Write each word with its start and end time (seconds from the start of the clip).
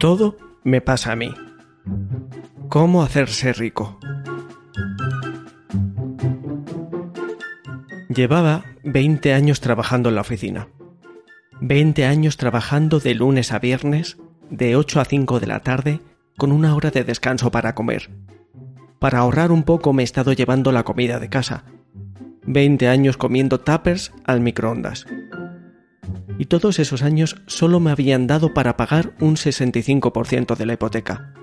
Todo 0.00 0.38
me 0.64 0.80
pasa 0.80 1.12
a 1.12 1.16
mí. 1.16 1.30
¿Cómo 2.70 3.02
hacerse 3.02 3.52
rico? 3.52 3.98
Llevaba 8.08 8.64
20 8.82 9.34
años 9.34 9.60
trabajando 9.60 10.08
en 10.08 10.14
la 10.14 10.22
oficina. 10.22 10.68
20 11.60 12.06
años 12.06 12.38
trabajando 12.38 12.98
de 12.98 13.14
lunes 13.14 13.52
a 13.52 13.58
viernes, 13.58 14.16
de 14.48 14.74
8 14.74 15.00
a 15.00 15.04
5 15.04 15.38
de 15.38 15.46
la 15.46 15.60
tarde, 15.60 16.00
con 16.38 16.50
una 16.50 16.74
hora 16.74 16.90
de 16.90 17.04
descanso 17.04 17.50
para 17.50 17.74
comer. 17.74 18.08
Para 19.00 19.18
ahorrar 19.18 19.50
un 19.50 19.64
poco 19.64 19.92
me 19.92 20.02
he 20.02 20.04
estado 20.04 20.32
llevando 20.32 20.70
la 20.70 20.84
comida 20.84 21.18
de 21.18 21.28
casa. 21.28 21.64
20 22.46 22.86
años 22.86 23.16
comiendo 23.16 23.58
tuppers 23.58 24.12
al 24.24 24.40
microondas 24.40 25.06
y 26.40 26.46
todos 26.46 26.78
esos 26.78 27.02
años 27.02 27.36
solo 27.46 27.80
me 27.80 27.90
habían 27.90 28.26
dado 28.26 28.54
para 28.54 28.78
pagar 28.78 29.12
un 29.20 29.36
65% 29.36 30.56
de 30.56 30.64
la 30.64 30.72
hipoteca. 30.72 31.34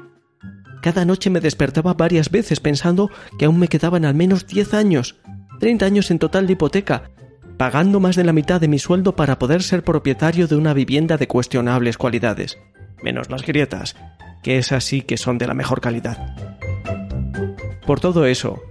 Cada 0.81 1.05
noche 1.05 1.29
me 1.29 1.39
despertaba 1.39 1.93
varias 1.93 2.31
veces 2.31 2.59
pensando 2.59 3.11
que 3.37 3.45
aún 3.45 3.59
me 3.59 3.67
quedaban 3.67 4.05
al 4.05 4.15
menos 4.15 4.47
10 4.47 4.73
años, 4.73 5.17
30 5.59 5.85
años 5.85 6.09
en 6.09 6.17
total 6.17 6.47
de 6.47 6.53
hipoteca, 6.53 7.11
pagando 7.57 7.99
más 7.99 8.15
de 8.15 8.23
la 8.23 8.33
mitad 8.33 8.59
de 8.59 8.69
mi 8.69 8.79
sueldo 8.79 9.15
para 9.15 9.37
poder 9.37 9.61
ser 9.61 9.83
propietario 9.83 10.47
de 10.47 10.55
una 10.55 10.73
vivienda 10.73 11.17
de 11.17 11.27
cuestionables 11.27 11.99
cualidades, 11.99 12.57
menos 13.03 13.29
las 13.29 13.45
grietas, 13.45 13.95
que 14.41 14.57
es 14.57 14.71
así 14.71 15.03
que 15.03 15.17
son 15.17 15.37
de 15.37 15.45
la 15.45 15.53
mejor 15.53 15.79
calidad. 15.79 16.35
Por 17.87 18.01
todo 18.01 18.25
eso, 18.25 18.61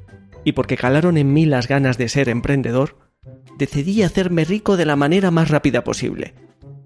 y 0.45 0.53
porque 0.53 0.77
calaron 0.77 1.17
en 1.17 1.33
mí 1.33 1.47
las 1.47 1.69
ganas 1.69 1.97
de 1.97 2.11
ser 2.11 2.28
emprendedor, 2.28 2.98
decidí 3.56 4.03
hacerme 4.03 4.45
rico 4.45 4.77
de 4.77 4.84
la 4.84 4.95
manera 4.95 5.31
más 5.31 5.48
rápida 5.48 5.83
posible, 5.83 6.34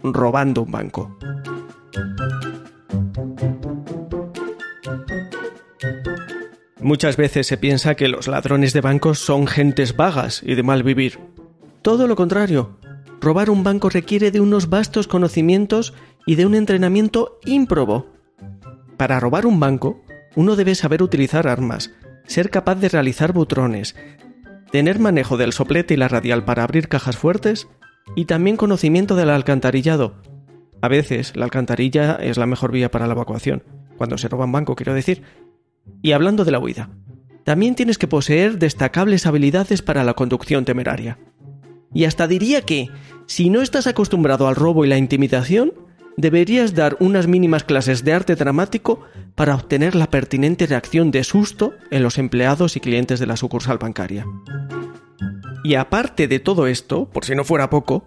robando 0.04 0.62
un 0.62 0.70
banco. 0.70 1.18
Muchas 6.80 7.16
veces 7.16 7.48
se 7.48 7.56
piensa 7.56 7.96
que 7.96 8.06
los 8.06 8.28
ladrones 8.28 8.72
de 8.74 8.80
bancos 8.80 9.18
son 9.18 9.48
gentes 9.48 9.96
vagas 9.96 10.40
y 10.44 10.54
de 10.54 10.62
mal 10.62 10.84
vivir. 10.84 11.18
Todo 11.82 12.06
lo 12.06 12.14
contrario, 12.14 12.78
robar 13.20 13.50
un 13.50 13.64
banco 13.64 13.90
requiere 13.90 14.30
de 14.30 14.40
unos 14.40 14.70
vastos 14.70 15.08
conocimientos 15.08 15.94
y 16.26 16.36
de 16.36 16.46
un 16.46 16.54
entrenamiento 16.54 17.40
ímprobo. 17.44 18.06
Para 18.96 19.18
robar 19.18 19.46
un 19.46 19.58
banco, 19.58 20.00
uno 20.36 20.54
debe 20.54 20.76
saber 20.76 21.02
utilizar 21.02 21.48
armas, 21.48 21.90
ser 22.30 22.50
capaz 22.50 22.76
de 22.76 22.88
realizar 22.88 23.32
butrones, 23.32 23.96
tener 24.70 25.00
manejo 25.00 25.36
del 25.36 25.52
soplete 25.52 25.94
y 25.94 25.96
la 25.96 26.06
radial 26.06 26.44
para 26.44 26.62
abrir 26.62 26.86
cajas 26.86 27.16
fuertes 27.16 27.66
y 28.14 28.26
también 28.26 28.56
conocimiento 28.56 29.16
del 29.16 29.30
alcantarillado. 29.30 30.22
A 30.80 30.86
veces 30.86 31.34
la 31.34 31.44
alcantarilla 31.44 32.14
es 32.14 32.38
la 32.38 32.46
mejor 32.46 32.70
vía 32.70 32.88
para 32.88 33.08
la 33.08 33.14
evacuación, 33.14 33.64
cuando 33.96 34.16
se 34.16 34.28
roba 34.28 34.44
un 34.44 34.52
banco 34.52 34.76
quiero 34.76 34.94
decir. 34.94 35.22
Y 36.02 36.12
hablando 36.12 36.44
de 36.44 36.52
la 36.52 36.60
huida, 36.60 36.90
también 37.42 37.74
tienes 37.74 37.98
que 37.98 38.06
poseer 38.06 38.58
destacables 38.58 39.26
habilidades 39.26 39.82
para 39.82 40.04
la 40.04 40.14
conducción 40.14 40.64
temeraria. 40.64 41.19
Y 41.92 42.04
hasta 42.04 42.28
diría 42.28 42.62
que, 42.62 42.90
si 43.26 43.50
no 43.50 43.60
estás 43.60 43.88
acostumbrado 43.88 44.46
al 44.46 44.54
robo 44.54 44.84
y 44.84 44.88
la 44.88 44.98
intimidación, 44.98 45.72
deberías 46.16 46.75
dar 46.75 46.97
unas 47.00 47.26
mínimas 47.26 47.65
clases 47.65 48.04
de 48.04 48.12
arte 48.12 48.37
dramático 48.37 49.03
para 49.34 49.54
obtener 49.54 49.94
la 49.94 50.10
pertinente 50.10 50.66
reacción 50.66 51.10
de 51.10 51.25
susto 51.25 51.75
en 51.91 52.03
los 52.03 52.19
empleados 52.19 52.76
y 52.76 52.81
clientes 52.81 53.21
de 53.21 53.26
la 53.26 53.37
sucursal 53.37 53.78
bancaria. 53.78 54.26
Y 55.62 55.75
aparte 55.75 56.28
de 56.28 56.41
todo 56.41 56.66
esto, 56.66 57.09
por 57.10 57.25
si 57.25 57.34
no 57.34 57.44
fuera 57.44 57.70
poco, 57.70 58.06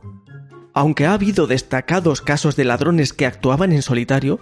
aunque 0.73 1.05
ha 1.05 1.13
habido 1.13 1.47
destacados 1.47 2.21
casos 2.21 2.55
de 2.55 2.65
ladrones 2.65 3.13
que 3.13 3.25
actuaban 3.25 3.71
en 3.71 3.81
solitario, 3.81 4.39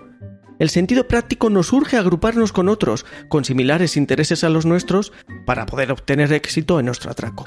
el 0.60 0.70
sentido 0.70 1.08
práctico 1.08 1.50
nos 1.50 1.74
urge 1.74 1.98
agruparnos 1.98 2.54
con 2.54 2.70
otros, 2.70 3.06
con 3.30 3.44
similares 3.44 3.98
intereses 3.98 4.44
a 4.44 4.50
los 4.50 4.66
nuestros, 4.66 5.12
para 5.46 5.66
poder 5.66 5.92
obtener 5.92 6.32
éxito 6.32 6.80
en 6.80 6.86
nuestro 6.86 7.12
atraco. 7.12 7.46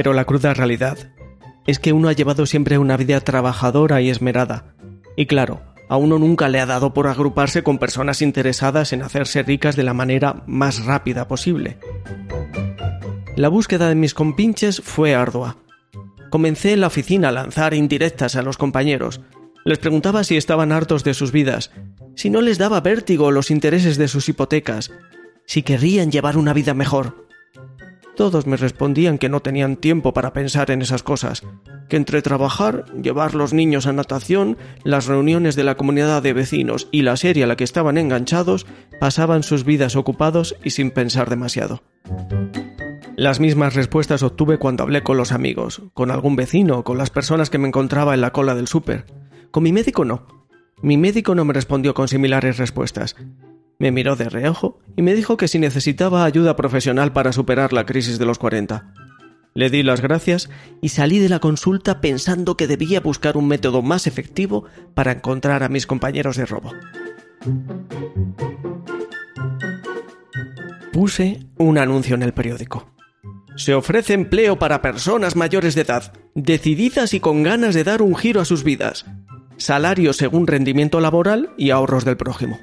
Pero 0.00 0.14
la 0.14 0.24
cruda 0.24 0.54
realidad 0.54 0.96
es 1.66 1.78
que 1.78 1.92
uno 1.92 2.08
ha 2.08 2.14
llevado 2.14 2.46
siempre 2.46 2.78
una 2.78 2.96
vida 2.96 3.20
trabajadora 3.20 4.00
y 4.00 4.08
esmerada. 4.08 4.74
Y 5.14 5.26
claro, 5.26 5.60
a 5.90 5.98
uno 5.98 6.18
nunca 6.18 6.48
le 6.48 6.58
ha 6.58 6.64
dado 6.64 6.94
por 6.94 7.06
agruparse 7.06 7.62
con 7.62 7.76
personas 7.76 8.22
interesadas 8.22 8.94
en 8.94 9.02
hacerse 9.02 9.42
ricas 9.42 9.76
de 9.76 9.82
la 9.82 9.92
manera 9.92 10.42
más 10.46 10.86
rápida 10.86 11.28
posible. 11.28 11.76
La 13.36 13.50
búsqueda 13.50 13.90
de 13.90 13.94
mis 13.94 14.14
compinches 14.14 14.80
fue 14.80 15.14
ardua. 15.14 15.58
Comencé 16.30 16.72
en 16.72 16.80
la 16.80 16.86
oficina 16.86 17.28
a 17.28 17.32
lanzar 17.32 17.74
indirectas 17.74 18.36
a 18.36 18.42
los 18.42 18.56
compañeros. 18.56 19.20
Les 19.66 19.76
preguntaba 19.76 20.24
si 20.24 20.38
estaban 20.38 20.72
hartos 20.72 21.04
de 21.04 21.12
sus 21.12 21.30
vidas, 21.30 21.72
si 22.16 22.30
no 22.30 22.40
les 22.40 22.56
daba 22.56 22.80
vértigo 22.80 23.32
los 23.32 23.50
intereses 23.50 23.98
de 23.98 24.08
sus 24.08 24.30
hipotecas, 24.30 24.92
si 25.44 25.62
querrían 25.62 26.10
llevar 26.10 26.38
una 26.38 26.54
vida 26.54 26.72
mejor. 26.72 27.28
Todos 28.20 28.46
me 28.46 28.58
respondían 28.58 29.16
que 29.16 29.30
no 29.30 29.40
tenían 29.40 29.76
tiempo 29.76 30.12
para 30.12 30.34
pensar 30.34 30.70
en 30.70 30.82
esas 30.82 31.02
cosas, 31.02 31.42
que 31.88 31.96
entre 31.96 32.20
trabajar, 32.20 32.84
llevar 33.00 33.34
los 33.34 33.54
niños 33.54 33.86
a 33.86 33.94
natación, 33.94 34.58
las 34.84 35.06
reuniones 35.06 35.56
de 35.56 35.64
la 35.64 35.74
comunidad 35.74 36.22
de 36.22 36.34
vecinos 36.34 36.86
y 36.92 37.00
la 37.00 37.16
serie 37.16 37.44
a 37.44 37.46
la 37.46 37.56
que 37.56 37.64
estaban 37.64 37.96
enganchados, 37.96 38.66
pasaban 39.00 39.42
sus 39.42 39.64
vidas 39.64 39.96
ocupados 39.96 40.54
y 40.62 40.68
sin 40.68 40.90
pensar 40.90 41.30
demasiado. 41.30 41.82
Las 43.16 43.40
mismas 43.40 43.72
respuestas 43.72 44.22
obtuve 44.22 44.58
cuando 44.58 44.82
hablé 44.82 45.02
con 45.02 45.16
los 45.16 45.32
amigos, 45.32 45.80
con 45.94 46.10
algún 46.10 46.36
vecino, 46.36 46.84
con 46.84 46.98
las 46.98 47.08
personas 47.08 47.48
que 47.48 47.56
me 47.56 47.68
encontraba 47.68 48.12
en 48.12 48.20
la 48.20 48.32
cola 48.34 48.54
del 48.54 48.68
súper. 48.68 49.06
Con 49.50 49.62
mi 49.62 49.72
médico 49.72 50.04
no. 50.04 50.26
Mi 50.82 50.98
médico 50.98 51.34
no 51.34 51.46
me 51.46 51.54
respondió 51.54 51.94
con 51.94 52.06
similares 52.06 52.58
respuestas, 52.58 53.16
me 53.80 53.90
miró 53.90 54.14
de 54.14 54.28
reojo 54.28 54.78
y 54.94 55.02
me 55.02 55.14
dijo 55.14 55.38
que 55.38 55.48
si 55.48 55.58
necesitaba 55.58 56.24
ayuda 56.24 56.54
profesional 56.54 57.12
para 57.12 57.32
superar 57.32 57.72
la 57.72 57.86
crisis 57.86 58.18
de 58.18 58.26
los 58.26 58.38
40. 58.38 58.92
Le 59.54 59.70
di 59.70 59.82
las 59.82 60.02
gracias 60.02 60.50
y 60.82 60.90
salí 60.90 61.18
de 61.18 61.30
la 61.30 61.40
consulta 61.40 62.00
pensando 62.00 62.56
que 62.58 62.66
debía 62.66 63.00
buscar 63.00 63.38
un 63.38 63.48
método 63.48 63.80
más 63.80 64.06
efectivo 64.06 64.64
para 64.94 65.12
encontrar 65.12 65.62
a 65.62 65.70
mis 65.70 65.86
compañeros 65.86 66.36
de 66.36 66.46
robo. 66.46 66.72
Puse 70.92 71.46
un 71.56 71.78
anuncio 71.78 72.14
en 72.14 72.22
el 72.22 72.34
periódico. 72.34 72.86
Se 73.56 73.74
ofrece 73.74 74.12
empleo 74.12 74.58
para 74.58 74.82
personas 74.82 75.36
mayores 75.36 75.74
de 75.74 75.82
edad, 75.82 76.12
decididas 76.34 77.14
y 77.14 77.20
con 77.20 77.42
ganas 77.42 77.74
de 77.74 77.84
dar 77.84 78.02
un 78.02 78.14
giro 78.14 78.42
a 78.42 78.44
sus 78.44 78.62
vidas. 78.62 79.06
Salario 79.56 80.12
según 80.12 80.46
rendimiento 80.46 81.00
laboral 81.00 81.50
y 81.56 81.70
ahorros 81.70 82.04
del 82.04 82.18
prójimo. 82.18 82.58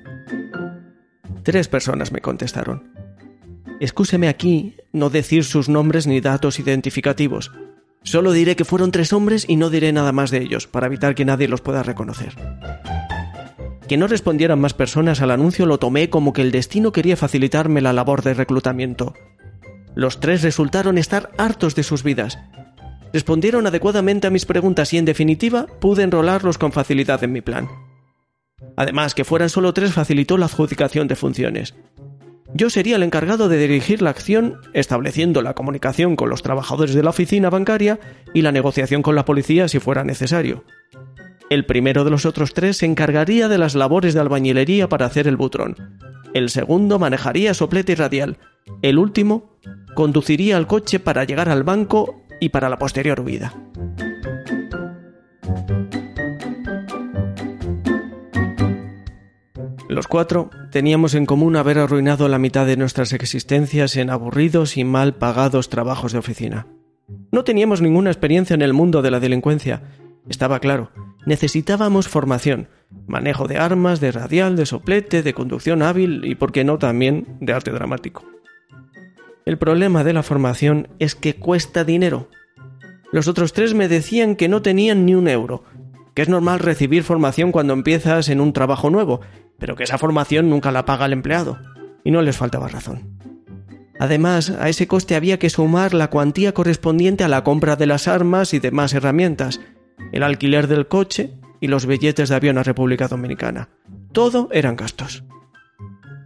Tres 1.47 1.69
personas 1.69 2.11
me 2.11 2.19
contestaron. 2.19 2.91
Excúseme 3.79 4.27
aquí 4.27 4.75
no 4.91 5.09
decir 5.09 5.45
sus 5.45 5.69
nombres 5.69 6.05
ni 6.05 6.19
datos 6.19 6.59
identificativos. 6.59 7.53
Solo 8.03 8.33
diré 8.33 8.57
que 8.57 8.65
fueron 8.65 8.91
tres 8.91 9.13
hombres 9.13 9.45
y 9.47 9.55
no 9.55 9.69
diré 9.69 9.93
nada 9.93 10.11
más 10.11 10.29
de 10.29 10.41
ellos, 10.41 10.67
para 10.67 10.87
evitar 10.87 11.15
que 11.15 11.23
nadie 11.23 11.47
los 11.47 11.61
pueda 11.61 11.83
reconocer. 11.83 12.35
Que 13.87 13.95
no 13.95 14.07
respondieran 14.07 14.59
más 14.59 14.73
personas 14.73 15.21
al 15.21 15.31
anuncio 15.31 15.65
lo 15.65 15.79
tomé 15.79 16.09
como 16.09 16.33
que 16.33 16.41
el 16.41 16.51
destino 16.51 16.91
quería 16.91 17.15
facilitarme 17.15 17.79
la 17.79 17.93
labor 17.93 18.23
de 18.23 18.33
reclutamiento. 18.33 19.13
Los 19.95 20.19
tres 20.19 20.41
resultaron 20.41 20.97
estar 20.97 21.31
hartos 21.37 21.75
de 21.75 21.83
sus 21.83 22.03
vidas. 22.03 22.39
Respondieron 23.13 23.65
adecuadamente 23.65 24.27
a 24.27 24.31
mis 24.31 24.45
preguntas 24.45 24.91
y 24.91 24.97
en 24.97 25.05
definitiva 25.05 25.67
pude 25.79 26.03
enrolarlos 26.03 26.57
con 26.57 26.73
facilidad 26.73 27.23
en 27.23 27.31
mi 27.31 27.39
plan. 27.39 27.69
Además, 28.75 29.15
que 29.15 29.23
fueran 29.23 29.49
solo 29.49 29.73
tres 29.73 29.93
facilitó 29.93 30.37
la 30.37 30.45
adjudicación 30.45 31.07
de 31.07 31.15
funciones. 31.15 31.75
Yo 32.53 32.69
sería 32.69 32.95
el 32.95 33.03
encargado 33.03 33.49
de 33.49 33.57
dirigir 33.57 34.01
la 34.01 34.09
acción, 34.09 34.57
estableciendo 34.73 35.41
la 35.41 35.53
comunicación 35.53 36.15
con 36.15 36.29
los 36.29 36.43
trabajadores 36.43 36.95
de 36.95 37.03
la 37.03 37.09
oficina 37.09 37.49
bancaria 37.49 37.99
y 38.33 38.41
la 38.41 38.51
negociación 38.51 39.01
con 39.01 39.15
la 39.15 39.25
policía 39.25 39.67
si 39.67 39.79
fuera 39.79 40.03
necesario. 40.03 40.63
El 41.49 41.65
primero 41.65 42.03
de 42.03 42.11
los 42.11 42.25
otros 42.25 42.53
tres 42.53 42.77
se 42.77 42.85
encargaría 42.85 43.47
de 43.47 43.57
las 43.57 43.75
labores 43.75 44.13
de 44.13 44.21
albañilería 44.21 44.89
para 44.89 45.05
hacer 45.05 45.27
el 45.27 45.37
butrón. 45.37 45.75
El 46.33 46.49
segundo 46.49 46.99
manejaría 46.99 47.53
soplete 47.53 47.93
y 47.93 47.95
radial. 47.95 48.37
El 48.81 48.97
último 48.97 49.57
conduciría 49.93 50.57
el 50.57 50.67
coche 50.67 50.99
para 50.99 51.23
llegar 51.23 51.49
al 51.49 51.63
banco 51.63 52.21
y 52.39 52.49
para 52.49 52.69
la 52.69 52.77
posterior 52.77 53.19
huida. 53.21 53.53
Los 59.89 60.07
cuatro 60.07 60.49
teníamos 60.69 61.15
en 61.15 61.25
común 61.25 61.55
haber 61.55 61.79
arruinado 61.79 62.27
la 62.27 62.39
mitad 62.39 62.65
de 62.65 62.75
nuestras 62.75 63.13
existencias 63.13 63.95
en 63.95 64.09
aburridos 64.09 64.75
y 64.75 64.83
mal 64.83 65.15
pagados 65.15 65.69
trabajos 65.69 66.11
de 66.11 66.19
oficina. 66.19 66.67
No 67.31 67.45
teníamos 67.45 67.81
ninguna 67.81 68.09
experiencia 68.09 68.53
en 68.53 68.61
el 68.61 68.73
mundo 68.73 69.01
de 69.01 69.11
la 69.11 69.21
delincuencia. 69.21 69.83
Estaba 70.27 70.59
claro, 70.59 70.91
necesitábamos 71.25 72.09
formación, 72.09 72.67
manejo 73.07 73.47
de 73.47 73.57
armas, 73.57 74.01
de 74.01 74.11
radial, 74.11 74.57
de 74.57 74.65
soplete, 74.65 75.23
de 75.23 75.33
conducción 75.33 75.81
hábil 75.81 76.25
y, 76.25 76.35
por 76.35 76.51
qué 76.51 76.65
no, 76.65 76.77
también 76.77 77.37
de 77.39 77.53
arte 77.53 77.71
dramático. 77.71 78.25
El 79.45 79.57
problema 79.57 80.03
de 80.03 80.11
la 80.11 80.23
formación 80.23 80.89
es 80.99 81.15
que 81.15 81.35
cuesta 81.35 81.85
dinero. 81.85 82.27
Los 83.13 83.29
otros 83.29 83.53
tres 83.53 83.73
me 83.73 83.87
decían 83.87 84.35
que 84.35 84.49
no 84.49 84.61
tenían 84.61 85.05
ni 85.05 85.15
un 85.15 85.29
euro, 85.29 85.63
que 86.13 86.23
es 86.23 86.27
normal 86.27 86.59
recibir 86.59 87.03
formación 87.03 87.53
cuando 87.53 87.71
empiezas 87.71 88.27
en 88.27 88.41
un 88.41 88.51
trabajo 88.51 88.89
nuevo, 88.89 89.21
pero 89.59 89.75
que 89.75 89.83
esa 89.83 89.97
formación 89.97 90.49
nunca 90.49 90.71
la 90.71 90.85
paga 90.85 91.05
el 91.05 91.13
empleado. 91.13 91.59
Y 92.03 92.11
no 92.11 92.21
les 92.21 92.37
faltaba 92.37 92.67
razón. 92.67 93.17
Además, 93.99 94.51
a 94.51 94.69
ese 94.69 94.87
coste 94.87 95.15
había 95.15 95.39
que 95.39 95.49
sumar 95.49 95.93
la 95.93 96.09
cuantía 96.09 96.53
correspondiente 96.53 97.23
a 97.23 97.27
la 97.27 97.43
compra 97.43 97.75
de 97.75 97.87
las 97.87 98.07
armas 98.07 98.53
y 98.53 98.59
demás 98.59 98.93
herramientas, 98.93 99.59
el 100.11 100.23
alquiler 100.23 100.67
del 100.67 100.87
coche 100.87 101.33
y 101.59 101.67
los 101.67 101.85
billetes 101.85 102.29
de 102.29 102.35
avión 102.35 102.57
a 102.57 102.63
República 102.63 103.07
Dominicana. 103.07 103.69
Todo 104.11 104.49
eran 104.51 104.75
gastos. 104.75 105.23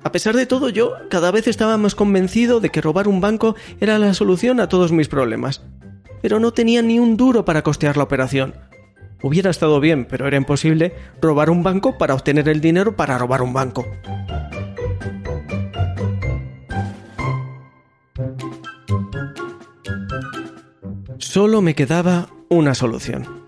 A 0.03 0.11
pesar 0.11 0.35
de 0.35 0.45
todo, 0.45 0.69
yo 0.69 0.93
cada 1.09 1.31
vez 1.31 1.47
estaba 1.47 1.77
más 1.77 1.95
convencido 1.95 2.59
de 2.59 2.69
que 2.69 2.81
robar 2.81 3.07
un 3.07 3.21
banco 3.21 3.55
era 3.79 3.99
la 3.99 4.13
solución 4.13 4.59
a 4.59 4.67
todos 4.67 4.91
mis 4.91 5.07
problemas. 5.07 5.63
Pero 6.21 6.39
no 6.39 6.51
tenía 6.51 6.81
ni 6.81 6.99
un 6.99 7.17
duro 7.17 7.45
para 7.45 7.61
costear 7.61 7.97
la 7.97 8.03
operación. 8.03 8.53
Hubiera 9.23 9.51
estado 9.51 9.79
bien, 9.79 10.05
pero 10.05 10.27
era 10.27 10.37
imposible 10.37 10.93
robar 11.21 11.49
un 11.49 11.63
banco 11.63 11.97
para 11.97 12.13
obtener 12.13 12.49
el 12.49 12.61
dinero 12.61 12.95
para 12.95 13.17
robar 13.17 13.41
un 13.41 13.53
banco. 13.53 13.85
Solo 21.17 21.61
me 21.61 21.75
quedaba 21.75 22.29
una 22.49 22.73
solución. 22.73 23.45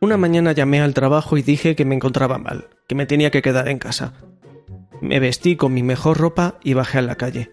Una 0.00 0.16
mañana 0.16 0.52
llamé 0.52 0.80
al 0.80 0.94
trabajo 0.94 1.36
y 1.36 1.42
dije 1.42 1.74
que 1.74 1.84
me 1.84 1.94
encontraba 1.94 2.38
mal, 2.38 2.68
que 2.86 2.94
me 2.94 3.06
tenía 3.06 3.30
que 3.30 3.42
quedar 3.42 3.68
en 3.68 3.78
casa. 3.78 4.14
Me 5.00 5.20
vestí 5.20 5.56
con 5.56 5.74
mi 5.74 5.82
mejor 5.82 6.18
ropa 6.18 6.58
y 6.62 6.74
bajé 6.74 6.98
a 6.98 7.02
la 7.02 7.16
calle. 7.16 7.52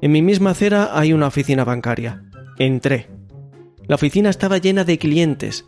En 0.00 0.12
mi 0.12 0.22
misma 0.22 0.50
acera 0.50 0.90
hay 0.98 1.12
una 1.12 1.26
oficina 1.26 1.64
bancaria. 1.64 2.22
Entré. 2.58 3.08
La 3.86 3.96
oficina 3.96 4.30
estaba 4.30 4.58
llena 4.58 4.84
de 4.84 4.98
clientes. 4.98 5.66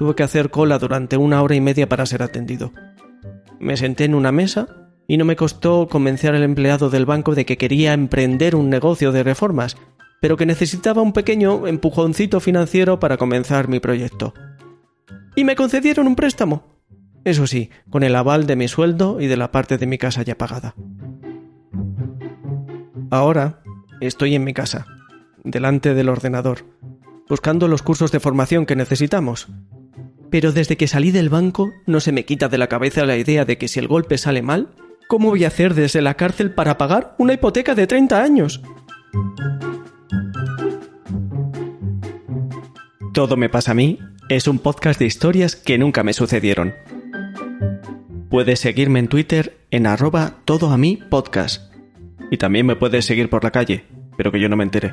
Tuve 0.00 0.16
que 0.16 0.24
hacer 0.24 0.50
cola 0.50 0.80
durante 0.80 1.16
una 1.16 1.42
hora 1.42 1.54
y 1.54 1.60
media 1.60 1.88
para 1.88 2.06
ser 2.06 2.24
atendido. 2.24 2.72
Me 3.60 3.76
senté 3.76 4.06
en 4.06 4.16
una 4.16 4.32
mesa 4.32 4.66
y 5.06 5.16
no 5.16 5.24
me 5.24 5.36
costó 5.36 5.86
convencer 5.86 6.34
al 6.34 6.42
empleado 6.42 6.90
del 6.90 7.06
banco 7.06 7.36
de 7.36 7.46
que 7.46 7.56
quería 7.56 7.92
emprender 7.92 8.56
un 8.56 8.68
negocio 8.68 9.12
de 9.12 9.22
reformas 9.22 9.76
pero 10.20 10.36
que 10.36 10.46
necesitaba 10.46 11.02
un 11.02 11.12
pequeño 11.12 11.66
empujoncito 11.66 12.40
financiero 12.40 13.00
para 13.00 13.16
comenzar 13.16 13.68
mi 13.68 13.80
proyecto. 13.80 14.34
Y 15.34 15.44
me 15.44 15.56
concedieron 15.56 16.06
un 16.06 16.14
préstamo. 16.14 16.62
Eso 17.24 17.46
sí, 17.46 17.70
con 17.88 18.02
el 18.02 18.14
aval 18.14 18.46
de 18.46 18.56
mi 18.56 18.68
sueldo 18.68 19.20
y 19.20 19.26
de 19.26 19.36
la 19.36 19.50
parte 19.50 19.78
de 19.78 19.86
mi 19.86 19.98
casa 19.98 20.22
ya 20.22 20.36
pagada. 20.36 20.74
Ahora 23.10 23.62
estoy 24.00 24.34
en 24.34 24.44
mi 24.44 24.54
casa, 24.54 24.86
delante 25.42 25.94
del 25.94 26.08
ordenador, 26.08 26.64
buscando 27.28 27.66
los 27.66 27.82
cursos 27.82 28.12
de 28.12 28.20
formación 28.20 28.66
que 28.66 28.76
necesitamos. 28.76 29.48
Pero 30.30 30.52
desde 30.52 30.76
que 30.76 30.86
salí 30.88 31.10
del 31.10 31.28
banco 31.28 31.72
no 31.86 32.00
se 32.00 32.12
me 32.12 32.24
quita 32.24 32.48
de 32.48 32.58
la 32.58 32.68
cabeza 32.68 33.04
la 33.04 33.16
idea 33.16 33.44
de 33.44 33.58
que 33.58 33.68
si 33.68 33.78
el 33.78 33.88
golpe 33.88 34.18
sale 34.18 34.42
mal, 34.42 34.70
¿cómo 35.08 35.30
voy 35.30 35.44
a 35.44 35.48
hacer 35.48 35.74
desde 35.74 36.02
la 36.02 36.14
cárcel 36.14 36.52
para 36.52 36.78
pagar 36.78 37.14
una 37.18 37.34
hipoteca 37.34 37.74
de 37.74 37.86
30 37.86 38.22
años? 38.22 38.62
Todo 43.12 43.36
me 43.36 43.48
pasa 43.48 43.72
a 43.72 43.74
mí 43.74 43.98
es 44.30 44.46
un 44.46 44.60
podcast 44.60 45.00
de 45.00 45.06
historias 45.06 45.56
que 45.56 45.76
nunca 45.76 46.04
me 46.04 46.12
sucedieron. 46.12 46.72
Puedes 48.30 48.60
seguirme 48.60 49.00
en 49.00 49.08
Twitter 49.08 49.58
en 49.72 49.88
arroba 49.88 50.36
todo 50.44 50.70
a 50.70 50.78
mí 50.78 51.00
podcast. 51.10 51.74
Y 52.30 52.36
también 52.36 52.64
me 52.64 52.76
puedes 52.76 53.04
seguir 53.04 53.28
por 53.28 53.42
la 53.42 53.50
calle, 53.50 53.86
pero 54.16 54.30
que 54.30 54.40
yo 54.40 54.48
no 54.48 54.56
me 54.56 54.62
entere. 54.62 54.92